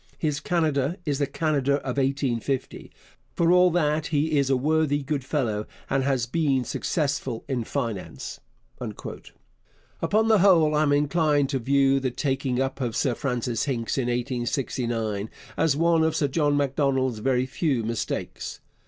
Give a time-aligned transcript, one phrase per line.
[0.17, 2.91] His Canada is the Canada of 1850.
[3.35, 8.39] For all that he is a worthy good fellow and has been successful in finance.
[8.79, 13.95] Upon the whole, I am inclined to view the taking up of Sir Francis Hincks
[13.95, 18.59] in 1869 as one of Sir John Macdonald's very few mistakes.